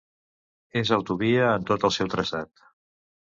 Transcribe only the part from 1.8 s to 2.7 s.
al seu traçat.